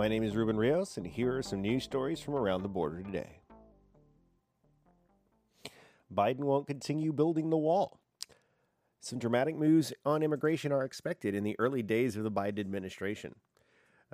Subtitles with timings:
[0.00, 3.02] My name is Ruben Rios, and here are some news stories from around the border
[3.02, 3.40] today.
[6.10, 8.00] Biden won't continue building the wall.
[9.00, 13.34] Some dramatic moves on immigration are expected in the early days of the Biden administration.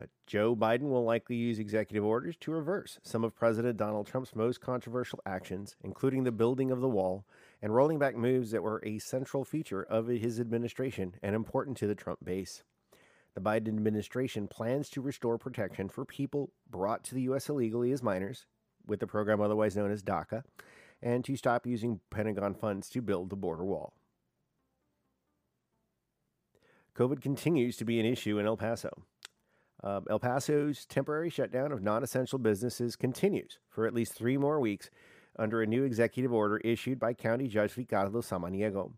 [0.03, 4.35] Uh, Joe Biden will likely use executive orders to reverse some of President Donald Trump's
[4.35, 7.25] most controversial actions, including the building of the wall
[7.63, 11.87] and rolling back moves that were a central feature of his administration and important to
[11.87, 12.65] the Trump base.
[13.37, 17.51] The Biden administration plans to restore protection for people brought to the U.S.
[17.51, 18.47] illegally as minors,
[18.87, 20.43] with the program otherwise known as DACA,
[21.03, 23.93] and to stop using Pentagon funds to build the border wall.
[26.97, 29.03] COVID continues to be an issue in El Paso.
[29.85, 34.59] Uh, El Paso's temporary shutdown of non essential businesses continues for at least three more
[34.59, 34.89] weeks
[35.39, 38.93] under a new executive order issued by County Judge Ricardo Samaniego.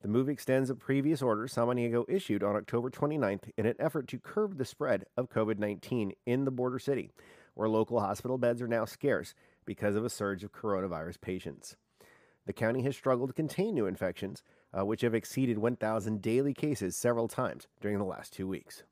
[0.00, 4.18] The move extends a previous order Samaniego issued on October 29th in an effort to
[4.18, 7.10] curb the spread of COVID 19 in the border city,
[7.54, 11.76] where local hospital beds are now scarce because of a surge of coronavirus patients.
[12.46, 16.96] The county has struggled to contain new infections, uh, which have exceeded 1,000 daily cases
[16.96, 18.84] several times during the last two weeks.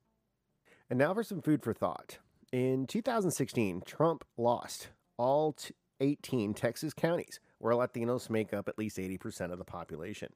[0.91, 2.19] And now for some food for thought.
[2.53, 5.57] In 2016, Trump lost all
[6.01, 10.33] 18 Texas counties where Latinos make up at least 80% of the population.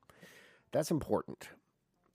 [0.73, 1.49] That's important.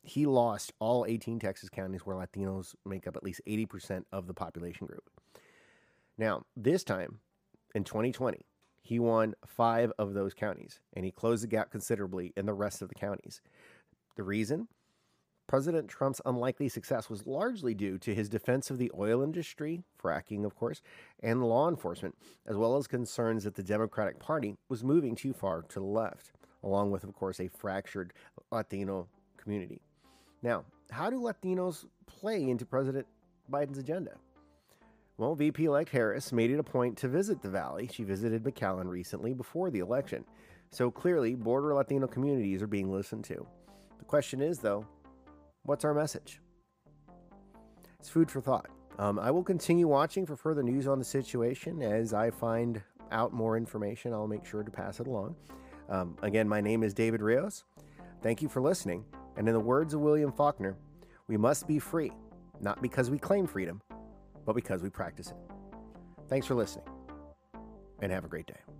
[0.03, 4.33] He lost all 18 Texas counties where Latinos make up at least 80% of the
[4.33, 5.09] population group.
[6.17, 7.19] Now, this time
[7.73, 8.45] in 2020,
[8.81, 12.81] he won five of those counties and he closed the gap considerably in the rest
[12.81, 13.41] of the counties.
[14.15, 14.67] The reason?
[15.47, 20.43] President Trump's unlikely success was largely due to his defense of the oil industry, fracking,
[20.43, 20.81] of course,
[21.21, 22.15] and law enforcement,
[22.47, 26.31] as well as concerns that the Democratic Party was moving too far to the left,
[26.65, 28.11] along with, of course, a fractured
[28.51, 29.81] Latino community.
[30.41, 33.07] Now, how do Latinos play into President
[33.49, 34.11] Biden's agenda?
[35.17, 37.89] Well, VP elect Harris made it a point to visit the Valley.
[37.91, 40.25] She visited McAllen recently before the election.
[40.71, 43.47] So clearly, border Latino communities are being listened to.
[43.97, 44.85] The question is, though,
[45.65, 46.39] What's our message?
[47.99, 48.67] It's food for thought.
[48.99, 51.81] Um, I will continue watching for further news on the situation.
[51.81, 55.35] As I find out more information, I'll make sure to pass it along.
[55.89, 57.63] Um, again, my name is David Rios.
[58.21, 59.05] Thank you for listening.
[59.37, 60.75] And in the words of William Faulkner,
[61.27, 62.11] we must be free,
[62.61, 63.81] not because we claim freedom,
[64.45, 65.37] but because we practice it.
[66.29, 66.85] Thanks for listening,
[68.01, 68.74] and have a great day.